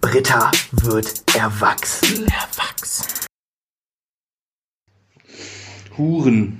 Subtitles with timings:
[0.00, 2.26] Britta wird erwachsen.
[2.26, 3.26] Erwachsen.
[5.96, 6.58] Huren.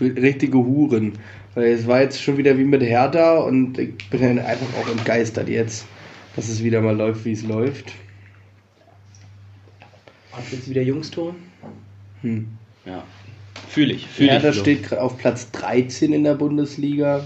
[0.00, 1.18] Richtige Huren.
[1.54, 5.48] Weil es war jetzt schon wieder wie mit Hertha und ich bin einfach auch entgeistert
[5.48, 5.86] jetzt,
[6.34, 7.92] dass es wieder mal läuft, wie es läuft.
[10.36, 11.36] Und jetzt wieder Jungston?
[12.22, 12.48] Hm.
[12.84, 13.04] Ja.
[13.68, 14.06] Fühle ich.
[14.06, 17.24] Fühl Hertha ich, steht gerade auf Platz 13 in der Bundesliga.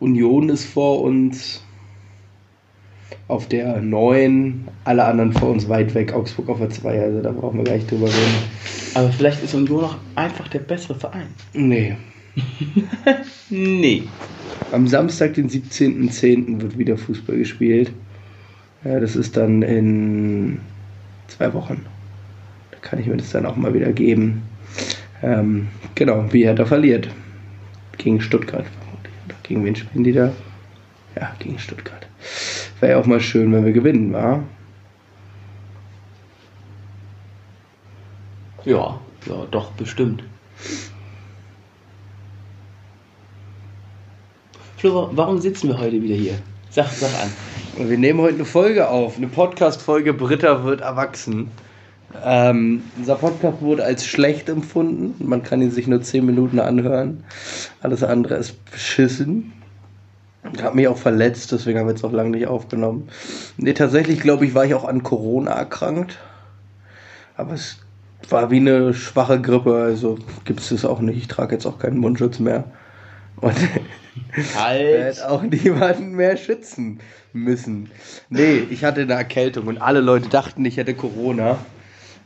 [0.00, 1.62] Union ist vor uns
[3.28, 4.68] auf der 9.
[4.84, 6.12] Alle anderen vor uns weit weg.
[6.12, 7.00] Augsburg auf der 2.
[7.00, 8.34] Also da brauchen wir gar nicht drüber reden.
[8.94, 11.28] Aber vielleicht ist Union noch einfach der bessere Verein.
[11.52, 11.96] Nee.
[13.50, 14.04] Nee.
[14.70, 16.60] Am Samstag, den 17.10.
[16.60, 17.90] wird wieder Fußball gespielt.
[18.84, 20.60] Ja, das ist dann in
[21.26, 21.84] zwei Wochen.
[22.70, 24.42] Da kann ich mir das dann auch mal wieder geben.
[25.22, 27.08] Ähm, genau, wie Hertha verliert.
[27.98, 28.66] Gegen Stuttgart.
[29.42, 30.32] gegen wen spielen die da?
[31.16, 32.06] Ja, gegen Stuttgart.
[32.80, 34.42] Wäre ja auch mal schön, wenn wir gewinnen, wa?
[38.64, 40.24] Ja, ja, doch, bestimmt.
[44.78, 46.38] Flo, warum sitzen wir heute wieder hier?
[46.70, 47.88] Sag, sag an.
[47.88, 51.50] Wir nehmen heute eine Folge auf, eine Podcast-Folge Britta wird erwachsen.
[52.24, 55.14] Ähm, unser Podcast wurde als schlecht empfunden.
[55.26, 57.24] Man kann ihn sich nur 10 Minuten anhören.
[57.82, 59.52] Alles andere ist beschissen.
[60.52, 63.08] Ich habe mich auch verletzt, deswegen haben wir jetzt auch lange nicht aufgenommen.
[63.56, 66.18] Nee, tatsächlich glaube ich, war ich auch an Corona erkrankt.
[67.36, 67.78] Aber es
[68.28, 71.16] war wie eine schwache Grippe, also gibt es das auch nicht.
[71.16, 72.64] Ich trage jetzt auch keinen Mundschutz mehr.
[73.36, 73.56] Und
[74.56, 75.22] Halt.
[75.24, 77.00] auch niemanden mehr schützen
[77.32, 77.90] müssen.
[78.28, 81.58] Nee, ich hatte eine Erkältung und alle Leute dachten, ich hätte Corona.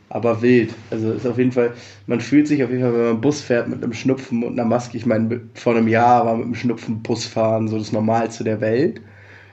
[0.09, 0.73] Aber wild.
[0.91, 1.73] Also ist auf jeden Fall,
[2.07, 4.67] man fühlt sich auf jeden Fall, wenn man Bus fährt mit einem Schnupfen und einer
[4.67, 4.97] Maske.
[4.97, 8.61] Ich meine, vor einem Jahr war mit einem Schnupfen Bus fahren so das Normalste der
[8.61, 9.01] Welt.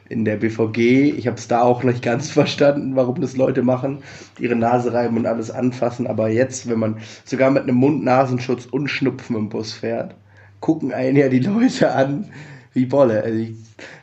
[0.08, 1.14] In der BVG.
[1.16, 3.98] Ich habe es da auch nicht ganz verstanden, warum das Leute machen.
[4.38, 6.06] Ihre Nase reiben und alles anfassen.
[6.06, 10.14] Aber jetzt, wenn man sogar mit einem Mund-Nasenschutz und Schnupfen im Bus fährt,
[10.60, 12.26] gucken einen ja die Leute an
[12.74, 13.22] wie Bolle.
[13.22, 13.54] Also ich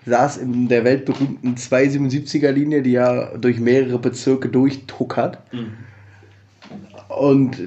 [0.06, 5.40] saß in der weltberühmten 277er Linie, die ja durch mehrere Bezirke durchtuckert.
[7.10, 7.58] Und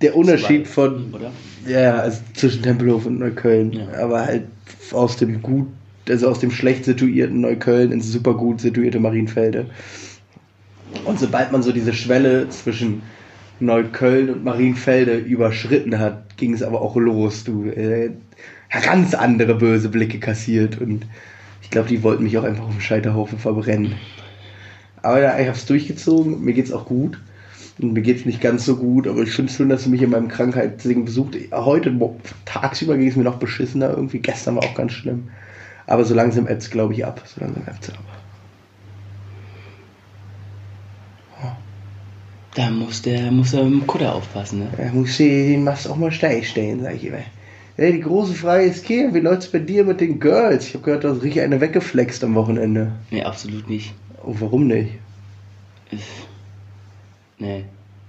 [0.00, 1.30] der Unterschied von Oder?
[1.66, 3.86] ja, also zwischen Tempelhof und Neukölln, Ja.
[4.02, 4.44] aber halt
[4.92, 5.68] aus dem gut,
[6.08, 9.66] also aus dem schlecht situierten Neukölln ins super gut situierte Marienfelde.
[11.04, 13.02] Und sobald man so diese Schwelle zwischen
[13.60, 17.44] Neukölln und Marienfelde überschritten hat, ging es aber auch los.
[17.44, 18.10] Du, äh,
[18.84, 21.06] ganz andere böse Blicke kassiert und
[21.62, 23.94] ich glaube, die wollten mich auch einfach auf dem Scheiterhaufen verbrennen.
[25.02, 27.18] Aber ja, ich habe es durchgezogen, mir geht's auch gut.
[27.78, 30.10] Mir geht's nicht ganz so gut, aber ich finde es schön, dass du mich in
[30.10, 31.36] meinem Krankheitsding besucht.
[31.52, 31.92] Heute
[32.44, 34.18] tagsüber ging es mir noch beschissener irgendwie.
[34.18, 35.30] Gestern war auch ganz schlimm.
[35.86, 37.22] Aber so langsam ebbt's, glaube ich, ab.
[37.26, 37.98] So langsam ebbt's ab.
[42.54, 44.68] Da muss der, muss er mit dem Kutter aufpassen, ne?
[44.78, 47.18] Ja, muss ich den Mast auch mal steil stellen, sag ich immer.
[47.78, 50.66] Ey, die große Frage ist, Kian, wie läuft's bei dir mit den Girls?
[50.66, 52.92] Ich habe gehört, du hast richtig eine weggeflext am Wochenende.
[53.10, 53.94] Nee, absolut nicht.
[54.22, 54.90] Oh, warum nicht?
[57.42, 57.64] Nee.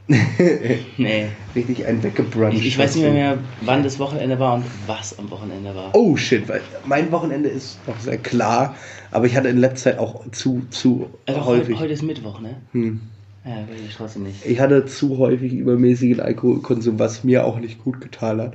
[0.97, 1.27] nee.
[1.55, 2.57] Richtig ein weggebruncht.
[2.57, 5.95] Ich, ich weiß nicht mehr, mehr, wann das Wochenende war und was am Wochenende war.
[5.95, 8.75] Oh shit, weil mein Wochenende ist noch sehr klar,
[9.11, 11.75] aber ich hatte in letzter Zeit auch zu, zu also häufig.
[11.75, 12.57] heute, heute ist Mittwoch, ne?
[12.73, 13.01] Hm.
[13.45, 14.45] Ja, ich trotzdem nicht.
[14.45, 18.53] Ich hatte zu häufig übermäßigen Alkoholkonsum, was mir auch nicht gut getan hat.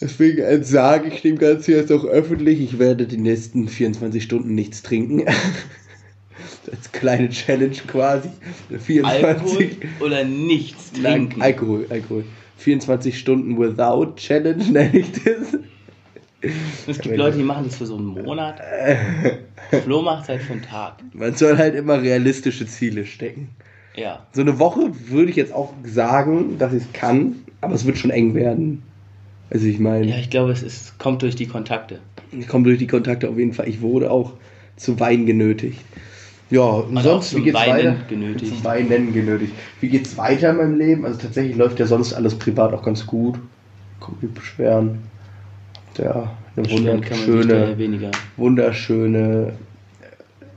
[0.00, 4.82] Deswegen entsage ich dem Ganzen jetzt auch öffentlich, ich werde die nächsten 24 Stunden nichts
[4.82, 5.24] trinken.
[6.70, 8.28] Als kleine Challenge quasi.
[8.70, 9.68] 24 Alkohol
[10.00, 11.42] oder nichts Nein, trinken.
[11.42, 12.24] Alkohol, Alkohol.
[12.58, 15.58] 24 Stunden without Challenge nenne ich das.
[16.86, 18.60] es gibt Leute, die machen das für so einen Monat.
[19.84, 20.94] Flo macht es halt für einen Tag.
[21.12, 23.48] Man soll halt immer realistische Ziele stecken.
[23.96, 24.26] Ja.
[24.32, 27.98] So eine Woche würde ich jetzt auch sagen, dass ich es kann, aber es wird
[27.98, 28.82] schon eng werden.
[29.50, 32.00] Also ich meine, Ja, ich glaube, es ist, kommt durch die Kontakte.
[32.30, 33.66] ich komme durch die Kontakte auf jeden Fall.
[33.68, 34.34] Ich wurde auch
[34.76, 35.80] zu Wein genötigt.
[36.50, 37.96] Ja, und auch sonst, wie geht's Weinen weiter?
[38.08, 38.54] genötigt.
[38.54, 39.52] Zum Weinen genötigt.
[39.80, 41.04] Wie geht's weiter in meinem Leben?
[41.04, 43.38] Also tatsächlich läuft ja sonst alles privat auch ganz gut.
[44.00, 45.00] Kann mich beschweren.
[45.98, 47.76] Ja, eine Beschweren wunderschöne,
[48.36, 49.52] wunderschöne,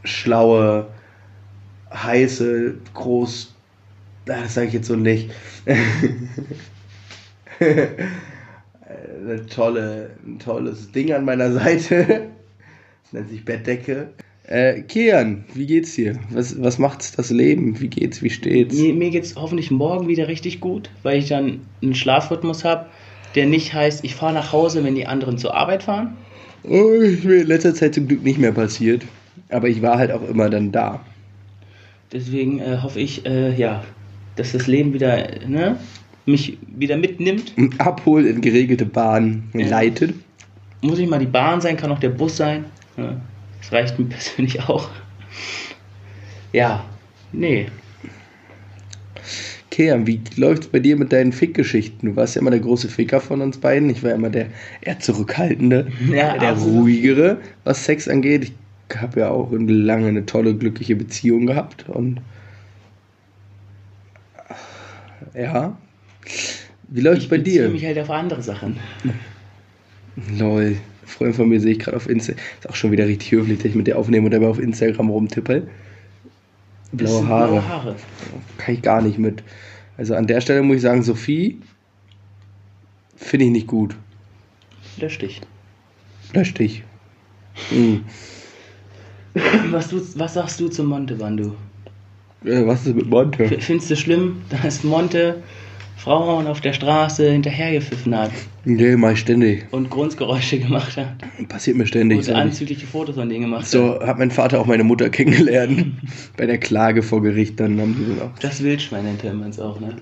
[0.03, 0.87] schlaue,
[1.93, 3.53] heiße, groß.
[4.25, 5.31] Das sage ich jetzt so nicht.
[7.59, 12.29] Eine tolle, ein tolles Ding an meiner Seite.
[13.03, 14.09] Das nennt sich Bettdecke.
[14.51, 16.19] Äh, Kian, wie geht's dir?
[16.29, 17.79] Was, was macht's das Leben?
[17.79, 18.21] Wie geht's?
[18.21, 18.75] Wie steht's?
[18.75, 22.87] Mir, mir geht es hoffentlich morgen wieder richtig gut, weil ich dann einen Schlafrhythmus habe,
[23.35, 26.17] der nicht heißt, ich fahre nach Hause, wenn die anderen zur Arbeit fahren.
[26.63, 29.03] Oh, ist mir in letzter Zeit zum Glück nicht mehr passiert.
[29.47, 30.99] Aber ich war halt auch immer dann da.
[32.11, 33.85] Deswegen äh, hoffe ich, äh, ja,
[34.35, 35.77] dass das Leben wieder, ne,
[36.25, 37.53] mich wieder mitnimmt.
[37.77, 39.69] Abhol in geregelte Bahn Ja.
[39.69, 40.13] leitet.
[40.81, 42.65] Muss nicht mal die Bahn sein, kann auch der Bus sein.
[42.97, 43.15] Ja,
[43.61, 44.89] das reicht mir persönlich auch.
[46.51, 46.83] Ja,
[47.31, 47.67] nee.
[49.69, 52.09] Kean, wie läuft's bei dir mit deinen Fickgeschichten?
[52.09, 53.89] Du warst ja immer der große Ficker von uns beiden.
[53.89, 54.47] Ich war immer der
[54.81, 56.81] eher zurückhaltende, Ja, der absolut.
[56.83, 58.51] ruhigere, was Sex angeht.
[58.89, 62.19] Ich habe ja auch lange eine tolle, glückliche Beziehung gehabt und
[65.33, 65.77] ja.
[66.89, 67.69] Wie läuft's Ich bei beziehe dir?
[67.69, 68.77] mich halt auf andere Sachen.
[70.37, 70.75] Lol.
[71.01, 72.33] Ein Freund von mir sehe ich gerade auf Insta.
[72.33, 75.09] Ist auch schon wieder richtig höflich, dass ich mit dir aufnehme und dabei auf Instagram
[75.09, 75.67] rumtippe.
[76.91, 77.47] Das Blaue Haare.
[77.49, 77.95] Blaue Haare.
[78.57, 79.43] Kann ich gar nicht mit.
[79.97, 81.59] Also an der Stelle muss ich sagen, Sophie
[83.15, 83.95] finde ich nicht gut.
[84.97, 85.41] Lösch dich.
[86.33, 86.83] Lösch dich.
[87.69, 88.03] Hm.
[89.71, 91.53] Was, du, was sagst du zu Monte, Bandu?
[92.43, 93.47] Äh, was ist mit Monte?
[93.59, 95.41] Findest du schlimm, dass Monte
[96.03, 98.31] Frauen auf der Straße hinterhergepfiffen hat
[98.65, 99.65] Nee, mach ich ständig.
[99.71, 101.13] und Grundgeräusche gemacht hat
[101.47, 102.17] Passiert mir ständig.
[102.19, 103.67] und So, anzügliche Fotos von denen gemacht hat?
[103.69, 105.93] so hat mein Vater auch meine Mutter kennengelernt.
[106.37, 109.59] Bei der Klage vor Gericht, dann haben die dann auch Das Wildschwein nennt man es
[109.59, 109.95] auch, ne?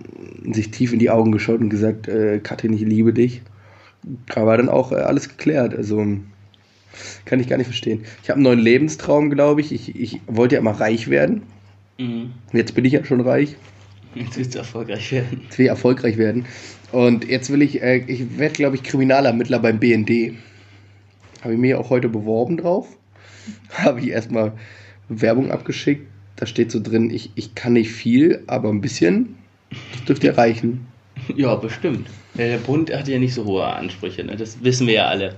[0.54, 3.42] sich tief in die Augen geschaut und gesagt, äh, Katrin, ich liebe dich.
[4.34, 5.75] Da war dann auch äh, alles geklärt.
[5.75, 5.98] Also
[7.25, 8.04] kann ich gar nicht verstehen.
[8.24, 9.74] Ich habe einen neuen Lebenstraum, glaube ich.
[9.74, 10.00] ich.
[10.00, 11.44] Ich wollte ja immer reich werden.
[11.98, 12.31] Mhm.
[12.54, 13.57] Jetzt bin ich ja schon reich.
[14.15, 15.41] Jetzt willst du erfolgreich werden.
[15.44, 16.45] Jetzt will ich erfolgreich werden.
[16.91, 20.33] Und jetzt will ich, äh, ich werde, glaube ich, Kriminalermittler beim BND.
[21.41, 22.88] Habe ich mich auch heute beworben drauf.
[23.73, 24.53] Habe ich erstmal
[25.07, 26.07] Werbung abgeschickt.
[26.35, 29.35] Da steht so drin, ich, ich kann nicht viel, aber ein bisschen.
[29.91, 30.88] Das dürfte ja reichen.
[31.35, 32.07] Ja, bestimmt.
[32.35, 34.38] Der Bund hat ja nicht so hohe Ansprüche, ne?
[34.38, 35.35] Das wissen wir ja alle.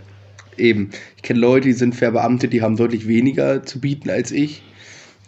[0.56, 0.92] Eben.
[1.18, 4.62] Ich kenne Leute, die sind verbeamtet, die haben deutlich weniger zu bieten als ich.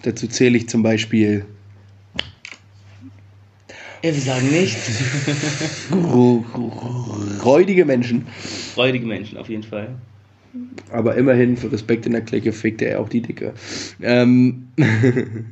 [0.03, 1.45] Dazu zähle ich zum Beispiel
[4.03, 4.77] Ja, wir sagen nicht.
[5.91, 6.43] ru-
[7.43, 8.27] räudige Menschen.
[8.75, 9.95] Freudige Menschen auf jeden Fall.
[10.91, 13.53] Aber immerhin für Respekt in der Clique fickt er auch die Dicke.
[14.01, 14.67] Ähm,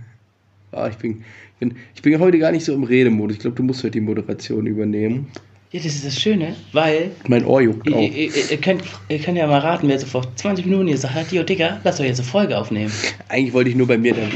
[0.71, 3.37] ah, ich, bin, ich, bin, ich bin heute gar nicht so im Redemodus.
[3.37, 5.27] Ich glaube, du musst heute die Moderation übernehmen.
[5.71, 8.01] Ja, das ist das Schöne, weil Mein Ohr juckt auch.
[8.01, 10.97] ihr, ihr, ihr, könnt, ihr könnt ja mal raten, wer so vor 20 Minuten hier
[10.97, 12.91] sagt, hat, Dio Digga, lass doch jetzt eine Folge aufnehmen.
[13.29, 14.29] Eigentlich wollte ich nur bei mir dann.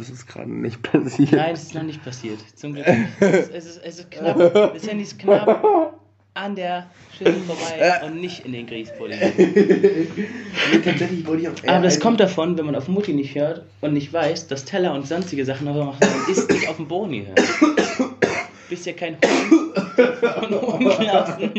[0.00, 1.32] Das ist gerade nicht passiert.
[1.32, 2.40] Nein, das ist noch nicht passiert.
[2.56, 2.86] Zum Glück.
[3.20, 4.38] Es ist, es ist, es ist knapp.
[4.72, 5.94] Das Handy ist knapp
[6.32, 6.86] an der
[7.18, 9.16] Schüssel vorbei und nicht in den Grießpulli.
[10.82, 13.92] Tatsächlich wollte ich auch Aber das kommt davon, wenn man auf Mutti nicht hört und
[13.92, 17.12] nicht weiß, dass Teller und sonstige Sachen noch machen, dann ist nicht auf dem Boden
[17.12, 17.42] gehört.
[18.70, 19.76] Bist ja kein Hund
[20.20, 21.52] von ungelassen.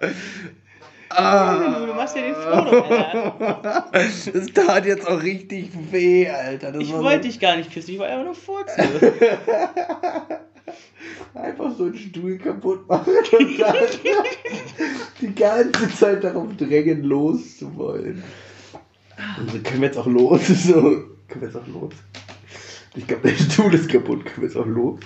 [1.16, 3.86] Ah, Du machst ja den Frodo, Alter.
[3.92, 6.72] das tat jetzt auch richtig weh, Alter.
[6.72, 8.82] Das Ich wollte so, dich gar nicht küssen, ich wollte einfach nur furzen.
[11.34, 13.74] einfach so einen Stuhl kaputt machen und dann
[15.20, 18.22] die ganze Zeit darauf drängen, loszuwollen.
[19.38, 20.40] Also können wir jetzt auch los?
[20.48, 20.80] So,
[21.28, 21.94] können wir jetzt auch los?
[22.94, 25.00] Ich glaube, der Stuhl ist kaputt, können wir jetzt auch los?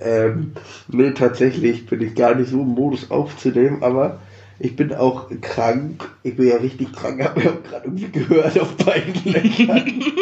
[0.00, 0.52] Ähm,
[0.88, 4.20] nee, tatsächlich bin ich gar nicht so im Modus aufzunehmen, aber
[4.58, 6.08] ich bin auch krank.
[6.22, 10.02] Ich bin ja richtig krank, habe ja gerade irgendwie gehört auf beiden Löchern.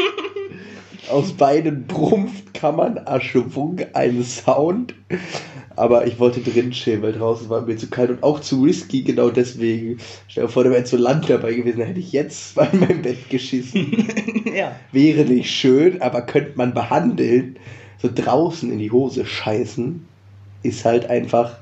[1.11, 4.95] Aus beiden brumpft Kammern Schwung ein Sound.
[5.75, 9.03] Aber ich wollte drin chillen, weil draußen war mir zu kalt und auch zu risky,
[9.03, 9.99] genau deswegen.
[10.29, 12.81] Stell dir vor, da wäre so Land dabei gewesen, da hätte ich jetzt mal in
[12.81, 13.91] mein Bett geschissen.
[14.55, 14.77] ja.
[14.93, 17.57] Wäre nicht schön, aber könnte man behandeln.
[18.01, 20.07] So draußen in die Hose scheißen
[20.63, 21.59] ist halt einfach.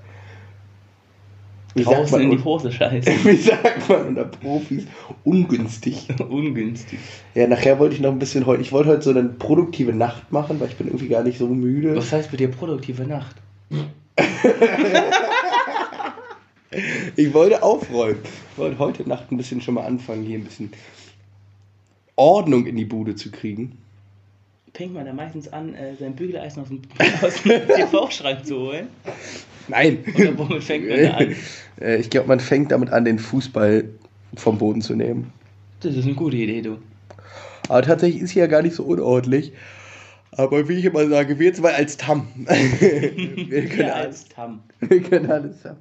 [1.75, 3.11] Wie Draußen man, in die Hose scheiße.
[3.25, 4.85] wie sagt man unter Profis?
[5.25, 6.09] Ungünstig.
[6.29, 6.99] Ungünstig.
[7.35, 8.63] Ja, nachher wollte ich noch ein bisschen heute.
[8.63, 11.47] Ich wollte heute so eine produktive Nacht machen, weil ich bin irgendwie gar nicht so
[11.47, 11.95] müde.
[11.97, 13.37] Was heißt bei dir produktive Nacht?
[17.17, 18.21] Ich wollte aufräumen.
[18.53, 20.73] Ich wollte heute Nacht ein bisschen schon mal anfangen, hier ein bisschen
[22.15, 23.79] Ordnung in die Bude zu kriegen.
[24.73, 26.83] Fängt man da meistens an, äh, sein Bügeleisen aus dem,
[27.23, 28.89] aus dem TV-Schrank zu holen?
[29.71, 29.99] Nein.
[30.15, 31.35] Oder womit fängt man an?
[31.81, 33.85] Äh, Ich glaube, man fängt damit an, den Fußball
[34.37, 35.33] vom Boden zu nehmen.
[35.81, 36.77] Das ist eine gute Idee, du.
[37.69, 39.53] Aber tatsächlich ist hier ja gar nicht so unordentlich.
[40.33, 42.27] Aber wie ich immer sage, wir zwei als Tam.
[42.37, 44.61] wir, können Ja, alles, als Tam.
[44.81, 45.79] wir können alles haben.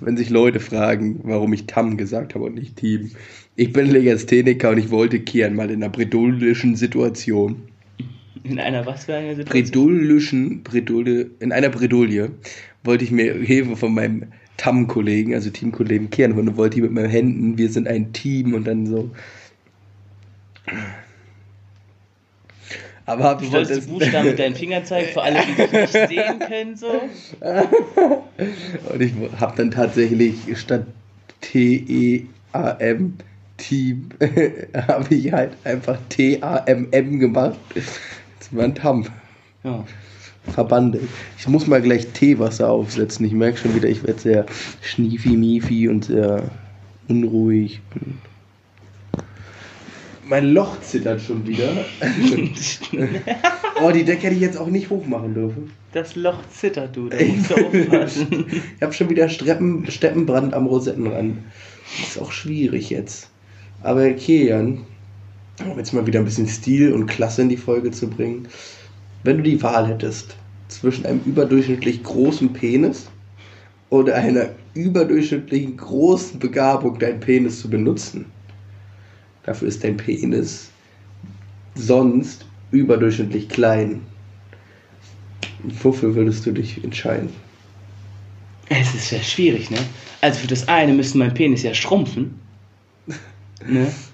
[0.00, 3.10] Wenn sich Leute fragen, warum ich Tam gesagt habe und nicht Team.
[3.54, 7.62] Ich bin Legastheniker und ich wollte Kian mal in einer bredouillischen Situation.
[8.50, 9.94] In einer was für einer Situation?
[9.96, 12.30] Bredouillischen, Bredouille, in einer Bredouille
[12.84, 14.24] wollte ich mir Hilfe von meinem
[14.56, 18.86] Tam-Kollegen, also Teamkollegen und wollte ich mit meinen Händen, wir sind ein Team und dann
[18.86, 19.10] so
[23.04, 25.54] Aber hab Du ich wolltest die das- Buchstaben mit deinen Fingern zeigen, für alle, die
[25.62, 27.02] dich nicht sehen können, so.
[28.92, 30.86] Und ich habe dann tatsächlich statt
[31.40, 33.14] T-E-A-M
[33.58, 34.08] Team
[34.88, 37.58] habe ich halt einfach T-A-M-M gemacht.
[38.46, 39.06] Das war ein Tam.
[39.64, 39.84] Ja.
[40.52, 41.08] Verbandelt.
[41.36, 43.26] Ich muss mal gleich Teewasser aufsetzen.
[43.26, 44.46] Ich merke schon wieder, ich werde sehr
[44.82, 46.44] schniefi-miefi und sehr
[47.08, 47.80] unruhig.
[50.28, 51.68] Mein Loch zittert schon wieder.
[53.82, 55.72] oh, die Decke hätte ich jetzt auch nicht hochmachen dürfen.
[55.92, 57.08] Das Loch zittert, du.
[57.08, 58.46] Da musst du aufpassen.
[58.76, 61.38] Ich habe schon wieder Streppen, Steppenbrand am Rosettenrand.
[62.00, 63.30] Ist auch schwierig jetzt.
[63.82, 64.84] Aber okay, Jan,
[65.64, 68.48] um jetzt mal wieder ein bisschen Stil und Klasse in die Folge zu bringen.
[69.22, 70.36] Wenn du die Wahl hättest
[70.68, 73.08] zwischen einem überdurchschnittlich großen Penis
[73.90, 78.26] oder einer überdurchschnittlichen großen Begabung, deinen Penis zu benutzen,
[79.44, 80.70] dafür ist dein Penis
[81.74, 84.00] sonst überdurchschnittlich klein.
[85.82, 87.30] Wofür würdest du dich entscheiden?
[88.68, 89.78] Es ist ja schwierig, ne?
[90.20, 92.38] Also für das eine müsste mein Penis ja schrumpfen.
[93.66, 93.92] Ne?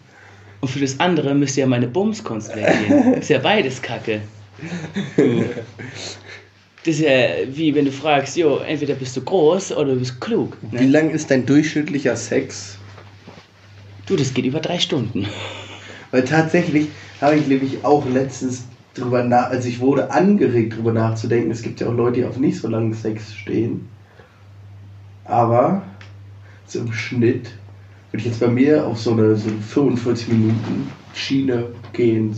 [0.62, 3.14] Und für das andere müsste ja meine Bumskunst weggehen.
[3.14, 4.20] Ist ja beides Kacke.
[5.16, 5.44] Du.
[6.84, 7.10] Das ist ja
[7.48, 10.56] wie wenn du fragst, jo, entweder bist du groß oder du bist klug.
[10.70, 10.90] Wie Ne?
[10.90, 12.78] lang ist dein durchschnittlicher Sex?
[14.06, 15.26] Du, das geht über drei Stunden.
[16.12, 16.88] Weil tatsächlich
[17.20, 18.64] habe ich nämlich auch letztens
[18.94, 21.50] drüber nach, also ich wurde angeregt drüber nachzudenken.
[21.50, 23.88] Es gibt ja auch Leute, die auf nicht so langen Sex stehen.
[25.24, 25.82] Aber
[26.66, 27.50] so im Schnitt
[28.12, 32.36] würde ich jetzt bei mir auf so eine, so eine 45 Minuten Schiene gehen.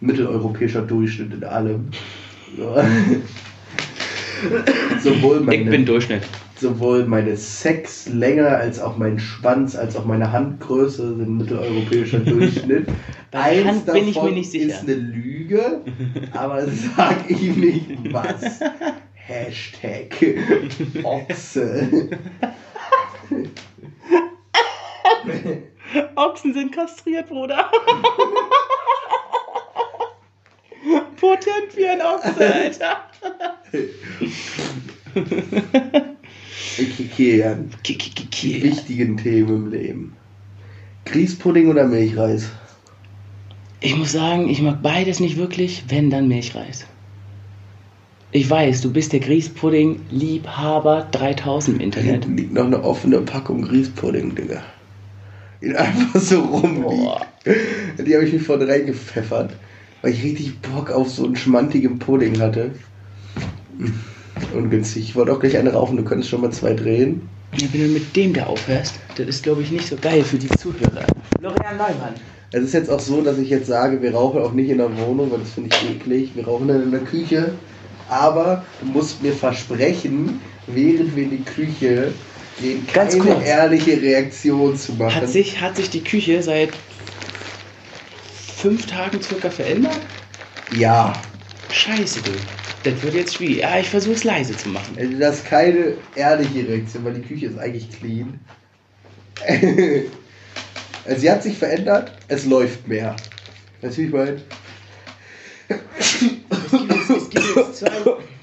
[0.00, 1.88] Mitteleuropäischer Durchschnitt in allem.
[2.56, 2.74] So.
[5.10, 6.22] Sowohl meine, Ich bin Durchschnitt.
[6.58, 12.86] sowohl meine Sexlänge als auch mein Schwanz als auch meine Handgröße sind mitteleuropäischer Durchschnitt.
[13.30, 14.68] Bei Hand bin ich mir nicht sicher.
[14.68, 15.80] ist eine Lüge,
[16.32, 18.60] aber sag ich nicht was.
[19.14, 20.14] Hashtag
[21.04, 22.08] Ochse.
[26.20, 27.70] Ochsen sind kastriert, Bruder.
[31.16, 33.04] Potent wie ein Ochse, Alter.
[37.16, 37.70] Jan.
[37.86, 40.16] Die wichtigen Themen im Leben.
[41.06, 42.50] Grießpudding oder Milchreis?
[43.80, 46.86] Ich muss sagen, ich mag beides nicht wirklich, wenn dann Milchreis.
[48.32, 52.26] Ich weiß, du bist der Grießpudding-Liebhaber 3000 im Internet.
[52.26, 54.62] Liegt noch eine offene Packung Grießpudding, Digga.
[55.60, 57.26] Die einfach so rumliegt.
[57.98, 59.52] Die habe ich mir vorne reingepfeffert,
[60.02, 62.72] weil ich richtig Bock auf so einen schmantigen Pudding hatte.
[64.54, 65.02] Ungünstig.
[65.04, 67.28] Ich wollte auch gleich eine rauchen, du könntest schon mal zwei drehen.
[67.58, 70.38] Ja, wenn du mit dem da aufhörst, das ist, glaube ich, nicht so geil für
[70.38, 71.04] die Zuhörer.
[71.38, 72.14] Florian Neumann.
[72.52, 74.96] Es ist jetzt auch so, dass ich jetzt sage, wir rauchen auch nicht in der
[74.98, 76.30] Wohnung, weil das finde ich eklig.
[76.34, 77.52] Wir rauchen dann in der Küche.
[78.08, 82.12] Aber du musst mir versprechen, während wir in die Küche
[82.60, 83.46] gehen, Ganz keine kurz.
[83.46, 85.14] ehrliche Reaktion zu machen.
[85.14, 86.70] Hat sich, hat sich die Küche seit
[88.56, 89.98] fünf Tagen circa verändert?
[90.76, 91.12] ja.
[91.72, 92.32] Scheiße, du.
[92.82, 93.58] Das wird jetzt schwierig.
[93.58, 94.96] Ja, ich versuche es leise zu machen.
[94.98, 98.40] Also das ist keine ehrliche Reaktion, weil die Küche ist eigentlich clean.
[101.04, 103.14] also sie hat sich verändert, es läuft mehr.
[103.82, 104.42] Weißt du, wie ich meine?
[105.98, 107.90] Es gibt, es, gibt jetzt zwei,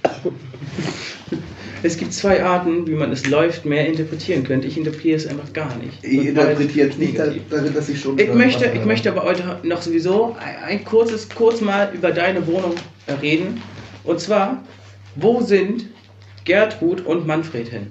[1.83, 4.67] es gibt zwei Arten, wie man es läuft, mehr interpretieren könnte.
[4.67, 6.03] Ich interpretiere es einfach gar nicht.
[6.03, 7.17] Ich interpretiere beides nicht
[7.49, 8.17] darin, dass ich schon.
[8.17, 12.45] Ich möchte, ich möchte aber heute noch sowieso ein, ein kurzes, kurz mal über deine
[12.47, 13.61] Wohnung äh, reden.
[14.03, 14.63] Und zwar,
[15.15, 15.85] wo sind
[16.45, 17.87] Gertrud und Manfred hin?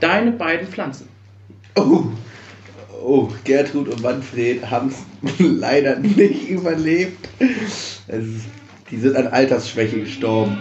[0.00, 1.08] Deine beiden Pflanzen.
[1.76, 2.04] Oh,
[3.02, 7.28] oh, Gertrud und Manfred haben es leider nicht überlebt.
[7.38, 8.46] Es ist,
[8.90, 10.58] die sind an Altersschwäche gestorben.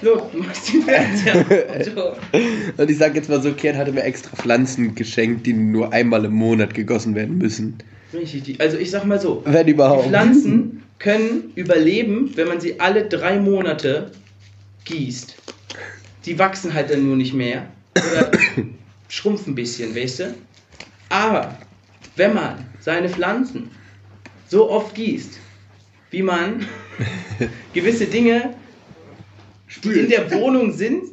[0.00, 1.44] Flo, du machst die Fernseher.
[2.76, 6.24] Und ich sag jetzt mal so, Kurt hatte mir extra Pflanzen geschenkt, die nur einmal
[6.24, 7.78] im Monat gegossen werden müssen.
[8.12, 9.42] Richtig, also ich sag mal so.
[9.44, 10.08] Wenn Die überhaupt.
[10.08, 14.10] Pflanzen können überleben, wenn man sie alle drei Monate
[14.84, 15.36] gießt.
[16.26, 17.66] Die wachsen halt dann nur nicht mehr.
[17.96, 18.30] Oder
[19.08, 20.34] schrumpfen ein bisschen, weißt du?
[21.08, 21.58] Aber
[22.16, 23.70] wenn man seine Pflanzen
[24.48, 25.38] so oft gießt,
[26.10, 26.66] wie man
[27.72, 28.54] gewisse Dinge,
[29.82, 31.04] die in der Wohnung sind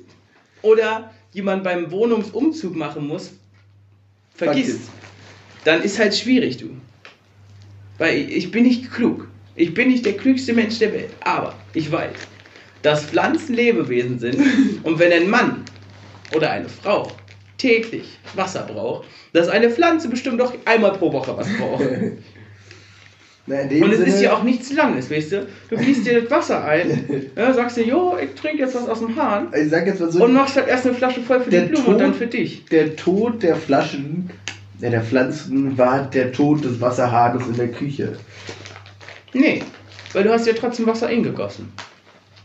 [0.61, 3.31] oder die man beim Wohnungsumzug machen muss,
[4.35, 4.89] vergisst,
[5.63, 6.69] dann ist halt schwierig, du.
[7.97, 9.27] Weil ich, ich bin nicht klug.
[9.55, 11.11] Ich bin nicht der klügste Mensch der Welt.
[11.21, 12.13] Aber ich weiß,
[12.81, 14.37] dass Pflanzen Lebewesen sind.
[14.83, 15.63] Und wenn ein Mann
[16.35, 17.11] oder eine Frau
[17.57, 21.83] täglich Wasser braucht, dass eine Pflanze bestimmt doch einmal pro Woche was braucht.
[23.47, 25.47] Na, Und es Sinne, ist ja auch nichts Langes, weißt du?
[25.69, 28.99] Du gießt dir das Wasser ein, ja, sagst dir, jo, ich trinke jetzt was aus
[28.99, 31.49] dem Hahn Ich sag jetzt mal so, und machst halt erst eine Flasche voll für
[31.49, 32.65] die Der Blume und dann Tod- für dich.
[32.65, 34.29] der Tod der Flaschen,
[34.79, 38.13] ja, der Pflanzen war der Tod des Wasserhahnes in der Küche.
[39.33, 39.63] Nee,
[40.13, 41.71] weil du hast ja trotzdem Wasser eingegossen.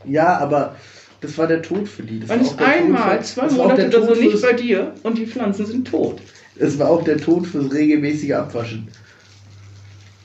[0.05, 0.77] Ja, aber
[1.21, 2.21] das war der Tod für die.
[2.21, 4.53] Das war ist der Tod einmal für- zwei Monate der oder so Tod nicht bei
[4.55, 6.21] dir und die Pflanzen sind tot.
[6.59, 8.89] Es war auch der Tod fürs regelmäßige Abwaschen.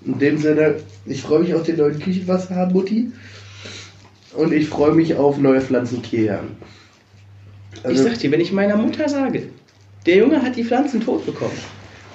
[0.05, 3.11] In dem Sinne, ich freue mich auf den neuen Küchenwasserhahn, Mutti.
[4.33, 6.55] Und ich freue mich auf neue Pflanzenkehren.
[7.73, 9.49] ich Also, sag dir, wenn ich meiner Mutter sage,
[10.05, 11.57] der Junge hat die Pflanzen tot bekommen.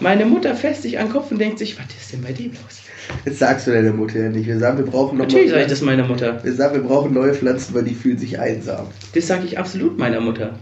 [0.01, 2.53] Meine Mutter fässt sich an den Kopf und denkt sich, was ist denn bei dem
[2.53, 2.83] los?
[3.25, 4.47] jetzt sagst du deiner Mutter ja nicht.
[4.47, 6.43] Wir sagen, wir brauchen noch Natürlich sage ich das meiner Mutter.
[6.43, 8.89] Wir sagen, wir brauchen neue Pflanzen, weil die fühlen sich einsam.
[9.15, 10.59] Das sage ich absolut meiner Mutter.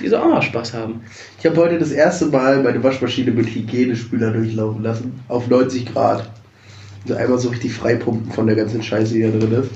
[0.00, 1.00] Die soll auch mal Spaß haben.
[1.38, 5.20] Ich habe heute das erste Mal meine Waschmaschine mit Hygienespüler durchlaufen lassen.
[5.28, 6.30] Auf 90 Grad.
[7.10, 9.70] Einmal so richtig freipumpen von der ganzen Scheiße, die da drin ist.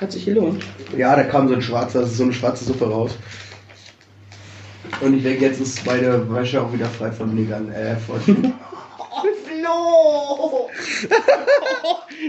[0.00, 0.64] Hat sich gelohnt.
[0.96, 3.16] Ja, da kam so ein schwarzer, so eine schwarze Suppe raus.
[5.00, 7.70] Und ich denke, jetzt ist meine Wäsche auch wieder frei von Niggern.
[7.72, 8.20] Äh, von.
[9.58, 10.68] Flo!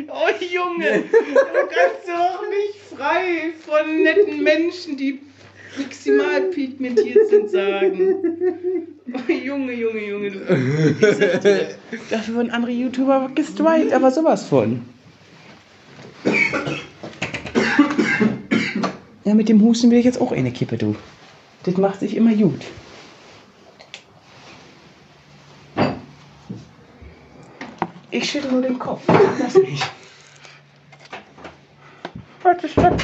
[0.07, 5.21] oh Junge, du kannst doch nicht frei von netten Menschen, die
[5.77, 8.15] maximal pigmentiert sind, sagen.
[9.13, 10.39] Oh Junge, Junge, Junge, du.
[10.99, 11.69] Ich sag dir,
[12.09, 14.83] dafür wurden andere YouTuber gestrikt, aber sowas von.
[19.23, 20.95] Ja, mit dem Husten will ich jetzt auch eine Kippe, du.
[21.63, 22.61] Das macht sich immer gut.
[28.11, 29.03] Ich schüttel nur den Kopf.
[29.39, 29.81] Lass mich.
[32.41, 32.97] Warte, stopp.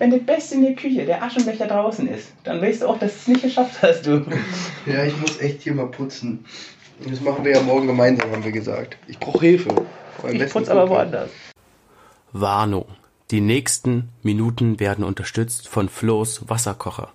[0.00, 3.12] Wenn das Beste in der Küche der Aschenbecher draußen ist, dann weißt du auch, dass
[3.12, 4.24] du es nicht geschafft hast, du.
[4.86, 6.42] Ja, ich muss echt hier mal putzen.
[7.06, 8.96] Das machen wir ja morgen gemeinsam, haben wir gesagt.
[9.08, 9.68] Ich brauche Hilfe.
[10.26, 11.28] Ich besten putz aber woanders.
[12.32, 12.86] Warnung.
[13.30, 17.12] Die nächsten Minuten werden unterstützt von Flo's Wasserkocher.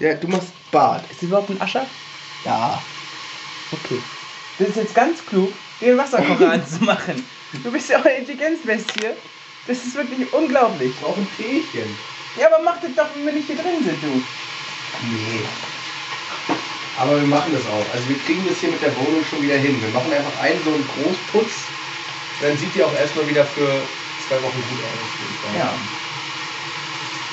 [0.00, 1.02] Ja, du machst Bad.
[1.10, 1.84] Ist das überhaupt ein Ascher?
[2.46, 2.82] Ja.
[3.72, 3.98] Okay.
[4.58, 5.52] Das ist jetzt ganz klug,
[5.82, 7.22] den Wasserkocher anzumachen.
[7.62, 9.08] Du bist ja auch eine Intelligenzbestie.
[9.66, 10.90] Das ist wirklich unglaublich.
[10.90, 11.98] Ich brauche ein Teechen.
[12.38, 14.22] Ja, aber mach das doch, wenn wir nicht hier drin sind, du.
[15.02, 15.40] Nee.
[16.98, 17.86] Aber wir machen das auch.
[17.92, 19.80] Also wir kriegen das hier mit der Wohnung schon wieder hin.
[19.82, 21.52] Wir machen einfach einen so einen Großputz.
[22.40, 23.82] Dann sieht die auch erstmal wieder für
[24.28, 25.56] zwei Wochen gut aus.
[25.56, 25.74] Ja.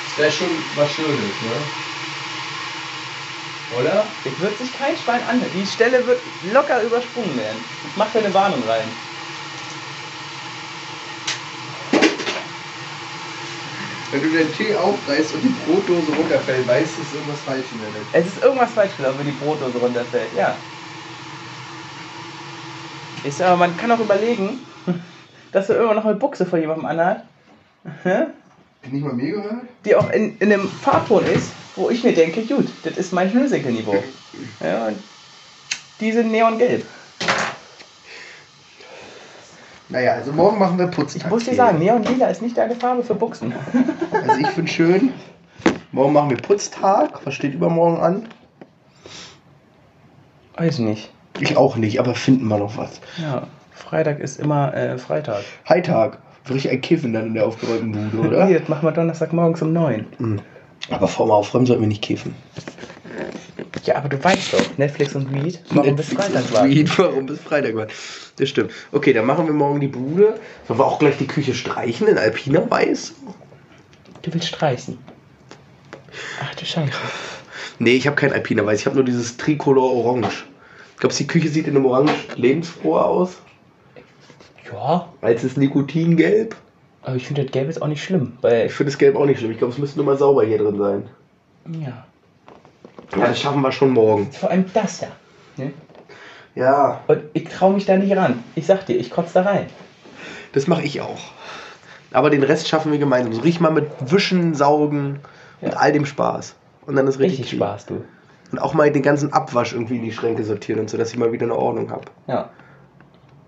[0.07, 1.55] Das wäre schon was Schönes, ne?
[3.79, 4.05] Oder?
[4.23, 5.41] Es wird sich kein Schwein an.
[5.53, 7.63] Die Stelle wird locker übersprungen werden.
[7.89, 8.87] Ich mach da eine Warnung rein.
[14.13, 17.71] Wenn du den Tee aufreißt und die Brotdose runterfällt, weißt du, es ist irgendwas falsch
[17.71, 18.05] in der Welt.
[18.11, 20.35] Es ist irgendwas falsch gelaufen, wenn die Brotdose runterfällt.
[20.35, 20.59] Ja.
[23.23, 24.67] Ist aber, man kann auch überlegen,
[25.51, 27.23] dass du irgendwann noch eine Buchse von jemandem anhat,
[28.03, 28.25] hä?
[28.91, 29.63] Nicht mal mir gehört?
[29.83, 33.31] die auch in, in einem Farbton ist, wo ich mir denke, gut, das ist mein
[33.31, 34.03] Schnürsenkelniveau.
[34.63, 35.03] Ja, und
[35.99, 36.85] die sind neongelb.
[39.93, 41.25] Naja, also morgen machen wir Putztag.
[41.25, 43.53] Ich muss dir sagen, neonlila ist nicht deine Farbe für Buchsen.
[44.11, 45.13] Also ich finde schön.
[45.91, 47.23] Morgen machen wir Putztag.
[47.23, 48.27] Was steht übermorgen an?
[50.57, 51.11] Weiß nicht.
[51.39, 53.01] Ich auch nicht, aber finden wir noch was.
[53.21, 55.43] Ja, Freitag ist immer äh, Freitag.
[55.69, 56.17] Hightag.
[56.49, 58.45] Richtig ein Kiffen dann in der aufgeräumten Bude, oder?
[58.45, 60.07] Nee, das machen wir Donnerstagmorgens um 9.
[60.17, 60.41] Mhm.
[60.89, 62.33] Aber vor mal aufräumen sollten wir nicht kiffen.
[63.83, 66.69] Ja, aber du weißt doch, Netflix und Weed, warum bis Freitag warten?
[66.69, 67.91] Weed, Warum bis Freitag warten?
[68.37, 68.71] Das stimmt.
[68.91, 70.39] Okay, dann machen wir morgen die Bude.
[70.67, 73.13] Sollen wir auch gleich die Küche streichen in Alpina Weiß?
[74.21, 74.97] Du willst streichen.
[76.41, 76.91] Ach du Scheiße.
[77.79, 78.79] Nee, ich habe kein Alpina Weiß.
[78.79, 80.45] Ich habe nur dieses Tricolor Orange.
[80.97, 83.37] Glaubst du, die Küche sieht in einem Orange lebensfroher aus?
[84.71, 86.55] Ja, Als das Nikotingelb?
[87.01, 89.25] aber ich finde das Gelb ist auch nicht schlimm, weil, Ich finde das Gelb auch
[89.25, 89.51] nicht schlimm.
[89.51, 91.09] Ich glaube, es müsste nur mal sauber hier drin sein.
[91.81, 92.05] ja,
[93.15, 94.31] Ja, das schaffen wir schon morgen.
[94.31, 95.07] vor allem das da.
[95.57, 95.73] Ne?
[96.55, 98.43] Ja, Und ich traue mich da nicht ran.
[98.55, 99.67] Ich sag dir, ich kotze da rein.
[100.53, 101.19] das mache ich auch.
[102.11, 103.33] Aber den Rest schaffen wir gemeinsam.
[103.33, 105.19] So richtig mal mit Wischen, Saugen
[105.61, 105.77] und Ja.
[105.77, 106.55] all dem Spaß.
[106.85, 107.57] Und dann ist richtig, Richtig.
[107.57, 108.03] Spaß, du.
[108.51, 111.17] Und auch mal den ganzen Abwasch irgendwie in die Schränke sortieren und so, dass ich
[111.17, 112.03] mal wieder eine Ordnung habe.
[112.27, 112.49] Ja.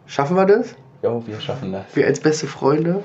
[0.08, 0.74] Schaffen wir das?
[1.04, 1.84] Jo, wir schaffen das.
[1.94, 3.04] Wir als beste Freunde.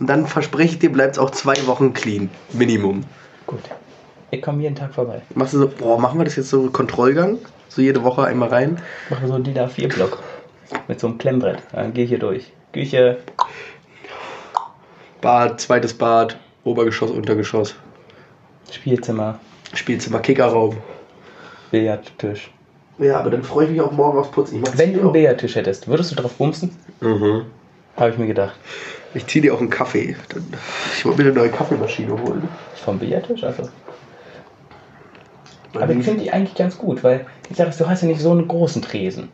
[0.00, 2.28] Und dann verspreche ich dir, bleibt es auch zwei Wochen clean.
[2.52, 3.04] Minimum.
[3.46, 3.60] Gut.
[4.30, 5.22] Ich komme jeden Tag vorbei.
[5.34, 7.38] Machst du so, boah, machen wir das jetzt so Kontrollgang?
[7.68, 8.80] So jede Woche einmal rein?
[9.08, 10.18] Mache so einen DIN A4-Block.
[10.86, 11.62] Mit so einem Klemmbrett.
[11.72, 12.52] Dann gehe ich hier durch.
[12.72, 13.18] Küche,
[15.20, 17.74] Bad, zweites Bad, Obergeschoss, Untergeschoss,
[18.70, 19.40] Spielzimmer,
[19.72, 20.76] Spielzimmer, Kickerraum.
[21.70, 22.50] Billardtisch.
[22.98, 24.56] Ja, aber dann freue ich mich auch morgen aufs Putzen.
[24.56, 25.12] Ich mach's Wenn du einen.
[25.12, 26.76] Billardtisch hättest, würdest du drauf bumsen?
[27.00, 27.46] Mhm.
[27.96, 28.56] Habe ich mir gedacht.
[29.14, 30.14] Ich ziehe dir auch einen Kaffee.
[30.96, 32.46] Ich wollte mir eine neue Kaffeemaschine holen.
[32.84, 33.68] Vom Billardtisch, also.
[35.74, 38.30] Aber ich finde die eigentlich ganz gut, weil ich sage, du hast ja nicht so
[38.30, 39.28] einen großen Tresen.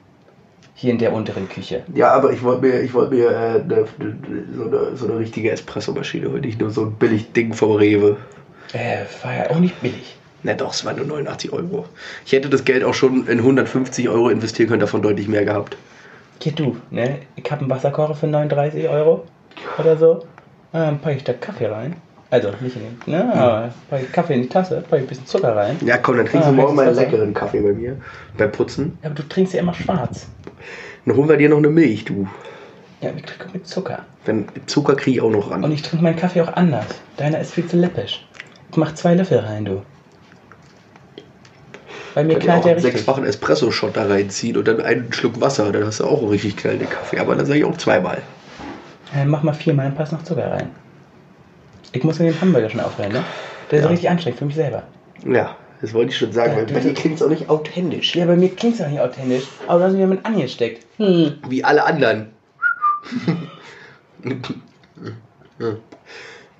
[0.77, 1.85] Hier in der unteren Küche.
[1.95, 4.17] Ja, aber ich wollte mir, ich wollte mir äh, ne, ne,
[4.55, 8.17] so, eine, so eine richtige Espressomaschine holen, nicht nur so ein billig Ding vom Rewe.
[8.73, 10.17] Äh, war ja auch nicht billig.
[10.43, 11.87] Ne, doch, es waren nur 89 Euro.
[12.27, 15.77] Ich hätte das Geld auch schon in 150 Euro investieren können, davon deutlich mehr gehabt.
[16.43, 17.21] Hier du, ne?
[17.37, 19.25] Ich habe einen Wasserkocher für 39 Euro
[19.79, 20.25] oder so.
[20.73, 21.97] Ah, Dann packe ich da Kaffee rein.
[22.35, 23.33] Also nicht in den, ne?
[23.33, 23.71] Aber
[24.01, 25.77] ich Kaffee in die Tasse, ich ein bisschen Zucker rein.
[25.85, 27.03] Ja, komm, dann trinkst Ah, du morgen mal einen Wasser.
[27.07, 27.97] leckeren Kaffee bei mir.
[28.37, 28.99] Beim Putzen.
[29.03, 30.27] Ja, aber du trinkst ja immer schwarz.
[31.07, 32.27] Dann holen wir dir noch eine Milch, du.
[33.01, 34.01] Ja, ich trinke mit Zucker.
[34.25, 35.63] Wenn Zucker kriege ich auch noch ran.
[35.63, 36.87] Und ich trinke meinen Kaffee auch anders.
[37.19, 38.27] Deiner ist viel zu läppisch.
[38.73, 39.83] Ich mach zwei Löffel rein, du.
[42.17, 42.93] Bei mir ja auch knallt der einen richtig.
[42.95, 45.71] sechsfachen Espresso-Shot da reinziehen und dann einen Schluck Wasser.
[45.71, 47.21] Dann hast du auch einen richtig knallenden Kaffee.
[47.21, 48.23] Aber dann sage ich auch zweimal.
[49.15, 50.71] Ja, mach mal viermal, dann passt noch Zucker rein.
[51.95, 53.23] Ich muss mir den Hamburger schon aufhören, ne?
[53.71, 53.91] Der ist Ja.
[53.91, 54.83] richtig anstrengend für mich selber.
[55.27, 57.49] Ja, das wollte ich schon sagen, Ja, weil du- bei dir klingt es auch nicht
[57.49, 58.17] authentisch.
[58.17, 59.45] Ja, bei mir klingt's auch nicht authentisch.
[59.69, 60.85] Aber du hast mich ja mit angesteckt.
[60.99, 61.39] Hm.
[61.49, 62.31] Wie alle anderen.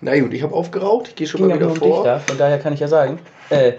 [0.01, 1.09] Na gut, ich habe aufgeraucht.
[1.09, 2.05] Ich gehe schon Ging mal wieder um dich vor.
[2.05, 3.19] da, von daher kann ich ja sagen,
[3.51, 3.73] äh,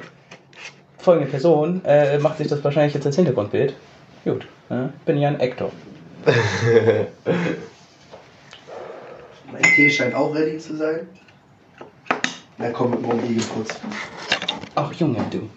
[0.97, 3.73] folgende Person äh, macht sich das wahrscheinlich jetzt als Hintergrundbild.
[4.25, 5.71] Gut, äh, bin ja ein Actor.
[9.51, 11.07] Mein Tee scheint auch ready zu sein.
[12.57, 13.79] Na komm, mit morgen eh geputzt.
[14.75, 15.49] Ach Junge, du.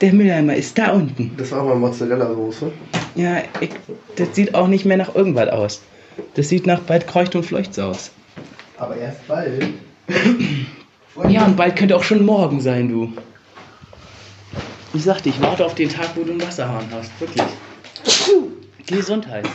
[0.00, 1.34] Der Mülleimer ist da unten.
[1.38, 2.70] Das war mal Mozzarella-Soße.
[3.14, 3.70] Ja, ich,
[4.16, 5.82] das sieht auch nicht mehr nach irgendwas aus.
[6.34, 8.10] Das sieht nach bald Kreucht und Fleuchts aus.
[8.76, 9.68] Aber erst bald.
[11.30, 13.10] Ja, und bald könnte auch schon morgen sein, du.
[14.92, 17.10] Ich sagte, ich warte auf den Tag, wo du einen Wasserhahn hast.
[17.18, 17.42] Wirklich.
[18.86, 19.48] Gesundheit.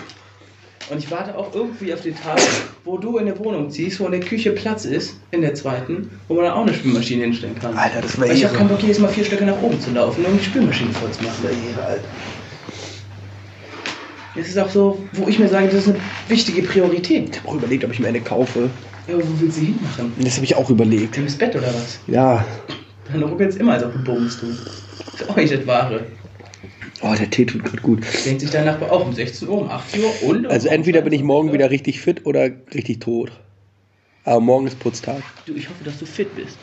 [0.92, 2.38] Und ich warte auch irgendwie auf den Tag,
[2.84, 6.10] wo du in der Wohnung ziehst, wo in der Küche Platz ist, in der zweiten,
[6.28, 7.78] wo man dann auch eine Spülmaschine hinstellen kann.
[7.78, 9.92] Alter, das wär Weil ich habe keinen Bock, jedes Mal vier Stöcke nach oben zu
[9.92, 11.48] laufen, um die Spülmaschine voll zu machen.
[11.82, 12.04] Alter.
[14.36, 17.30] Das ist auch so, wo ich mir sage, das ist eine wichtige Priorität.
[17.30, 18.70] Ich habe auch überlegt, ob ich mir eine kaufe.
[19.08, 20.12] Ja, wo willst du hinmachen?
[20.20, 21.18] Das habe ich auch überlegt.
[21.18, 22.00] Ins Bett oder was?
[22.08, 22.46] Ja.
[23.10, 24.48] Dann ruckelt's immer, als ob du bummst, du.
[24.48, 26.06] Ist auch nicht das Wahre.
[27.04, 28.04] Oh, der Tee tut gerade gut.
[28.26, 30.46] Denkt sich dein Nachbar auch um 16 Uhr, um 8 Uhr und.
[30.46, 31.54] um Also entweder bin ich 22 morgen Uhr.
[31.56, 33.32] wieder richtig fit oder richtig tot.
[34.24, 35.24] Aber morgen ist Putztag.
[35.46, 36.58] Du, ich hoffe, dass du fit bist.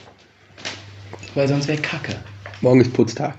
[1.35, 2.15] Weil sonst wäre Kacke.
[2.61, 3.37] Morgen ist Putztag.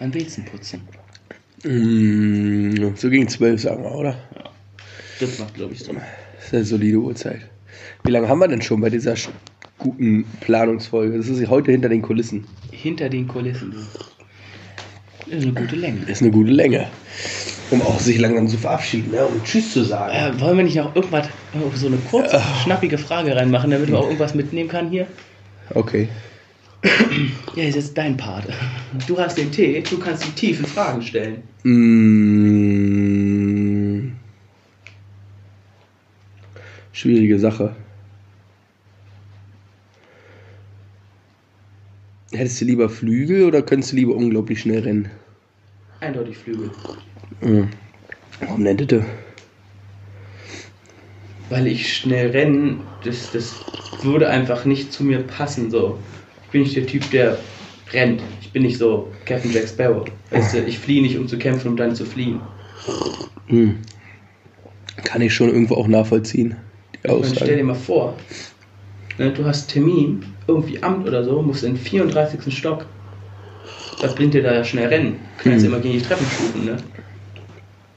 [0.00, 0.82] Wann willst du putzen?
[1.64, 4.16] Mm, so gegen zwölf, sagen wir, oder?
[5.20, 5.92] Das macht, glaube ich, so.
[5.92, 7.40] Das ist eine solide Uhrzeit.
[8.02, 9.14] Wie lange haben wir denn schon bei dieser
[9.78, 11.16] guten Planungsfolge?
[11.16, 12.46] Das ist heute hinter den Kulissen.
[12.70, 13.74] Hinter den Kulissen,
[15.26, 16.00] ist eine gute Länge.
[16.00, 16.88] Das ist eine gute Länge.
[17.70, 19.24] Um auch sich langsam zu verabschieden, ne?
[19.24, 20.12] um Tschüss zu sagen.
[20.12, 24.00] Äh, wollen wir nicht noch irgendwas, oh, so eine kurze, schnappige Frage reinmachen, damit man
[24.00, 25.06] auch irgendwas mitnehmen kann hier?
[25.74, 26.08] Okay.
[27.54, 28.46] Ja, ist jetzt dein Part.
[29.06, 31.44] Du hast den Tee, du kannst die tiefen Fragen stellen.
[31.62, 32.54] Mm,
[36.92, 37.76] schwierige Sache.
[42.34, 45.08] Hättest du lieber Flügel oder könntest du lieber unglaublich schnell rennen?
[46.00, 46.70] Eindeutig Flügel.
[47.40, 47.68] Mhm.
[48.40, 49.04] Warum nennt du?
[51.48, 53.54] Weil ich schnell rennen, das, das
[54.02, 55.70] würde einfach nicht zu mir passen.
[55.70, 55.98] So.
[56.46, 57.38] Ich bin nicht der Typ, der
[57.92, 58.20] rennt.
[58.40, 60.04] Ich bin nicht so Captain Jack Sparrow.
[60.30, 62.40] Weißt du, ich fliehe nicht, um zu kämpfen, um dann zu fliehen.
[63.46, 63.78] Hm.
[65.04, 66.56] Kann ich schon irgendwo auch nachvollziehen.
[66.94, 67.64] Die Und stell dir Aussage.
[67.64, 68.16] mal vor,
[69.18, 72.56] ne, du hast Termin, irgendwie Amt oder so, musst in den 34.
[72.56, 72.86] Stock.
[74.00, 75.16] Was bringt dir da ja schnell rennen?
[75.38, 75.72] Knallst Hm.
[75.72, 76.76] immer gegen die Treppenstufen, ne?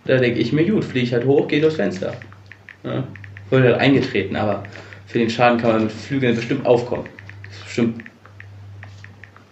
[0.06, 2.14] Da denke ich mir, gut, fliege ich halt hoch, gehe durchs Fenster.
[2.84, 3.04] Ja.
[3.50, 4.64] Wurde halt eingetreten, aber
[5.06, 7.06] für den Schaden kann man mit Flügeln bestimmt aufkommen.
[7.46, 8.04] Das ist bestimmt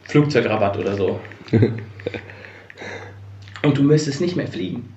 [0.04, 1.20] Flugzeugrabatt oder so.
[3.64, 4.96] Und du müsstest nicht mehr fliegen.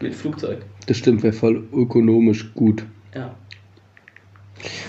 [0.00, 0.58] Mit Flugzeug.
[0.86, 2.84] Das stimmt, wäre voll ökonomisch gut.
[3.14, 3.34] Ja.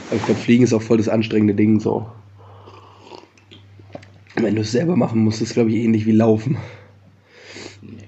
[0.07, 2.05] Aber ich glaube, Fliegen ist auch voll das anstrengende Ding so.
[4.35, 6.57] Wenn du es selber machen musst, ist es, glaube ich, ähnlich wie Laufen.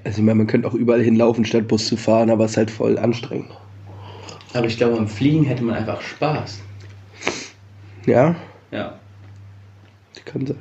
[0.04, 2.58] Also ich meine, man könnte auch überall hinlaufen, statt Bus zu fahren, aber es ist
[2.58, 3.50] halt voll anstrengend.
[4.54, 6.62] Aber ich glaube, am Fliegen hätte man einfach Spaß.
[8.06, 8.36] Ja,
[8.72, 9.00] Ja.
[10.26, 10.58] kann sein.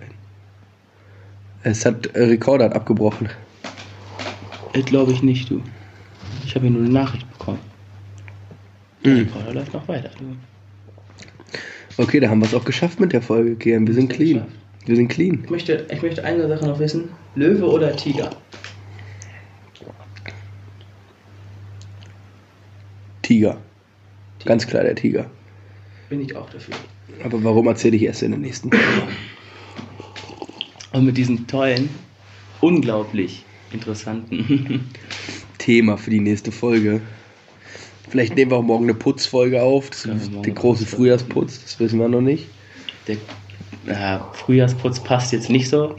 [1.62, 3.28] Es hat, äh, Rekorder hat abgebrochen.
[4.72, 5.62] Das glaube ich nicht, du.
[6.44, 7.60] Ich habe hier nur eine Nachricht bekommen.
[9.04, 9.18] Der Mhm.
[9.20, 10.36] Rekorder läuft noch weiter, du.
[11.98, 13.86] Okay, da haben wir es auch geschafft mit der Folge, Kian.
[13.86, 14.40] Wir sind clean.
[14.40, 14.62] geschafft.
[14.86, 15.40] Wir sind clean.
[15.44, 17.10] Ich möchte, ich möchte eine Sache noch wissen.
[17.34, 18.30] Löwe oder Tiger?
[23.22, 23.58] Tiger.
[24.44, 25.30] Ganz klar der Tiger.
[26.08, 26.74] Bin ich auch dafür.
[27.24, 29.12] Aber warum erzähle ich erst in der nächsten Folge?
[30.92, 31.88] Und mit diesen tollen,
[32.60, 34.90] unglaublich interessanten.
[35.58, 37.00] Thema für die nächste Folge.
[38.12, 39.88] Vielleicht nehmen wir auch morgen eine Putzfolge auf.
[39.88, 42.44] Das ist der große Frühjahrsputz, das wissen wir noch nicht.
[43.06, 43.16] Der
[43.86, 45.96] äh, Frühjahrsputz passt jetzt nicht so.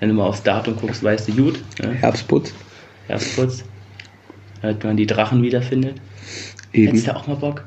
[0.00, 1.64] Wenn du mal aufs Datum guckst, weißt du gut.
[1.80, 1.94] Ne?
[1.94, 2.52] Herbstputz.
[3.06, 3.64] Herbstputz.
[4.60, 5.94] Damit man die Drachen wiederfindet.
[6.74, 6.88] Eben.
[6.88, 7.64] Hättest du auch mal Bock,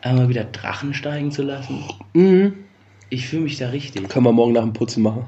[0.00, 1.84] einmal wieder Drachen steigen zu lassen?
[2.14, 2.54] Mhm.
[3.10, 4.08] Ich fühle mich da richtig.
[4.08, 5.26] Können wir morgen nach dem Putzen machen.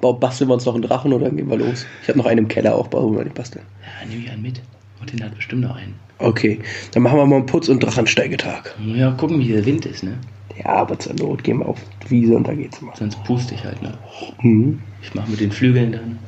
[0.00, 1.84] Basteln wir uns noch einen Drachen oder gehen wir los?
[2.00, 3.66] Ich habe noch einen im Keller auch, bauen wir den basteln.
[3.82, 4.62] Ja, nehme ich einen mit.
[5.00, 5.94] Und den hat bestimmt noch einen.
[6.18, 6.60] Okay,
[6.92, 8.74] dann machen wir mal einen Putz- und Drachensteigetag.
[8.84, 10.18] Ja, gucken, wie der Wind ist, ne?
[10.58, 12.96] Ja, aber zur Not gehen wir auf die Wiese und da geht's mal.
[12.96, 13.92] Sonst puste ich halt, ne?
[14.40, 14.80] Mhm.
[15.02, 16.18] Ich mache mit den Flügeln dann.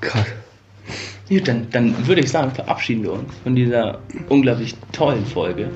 [0.00, 0.26] Krass.
[1.28, 5.70] Gut, dann, dann würde ich sagen, verabschieden wir uns von dieser unglaublich tollen Folge.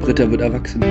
[0.00, 0.82] Britta wird erwachsen.